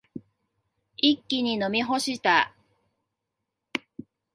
[0.97, 2.55] 一気に飲み干した。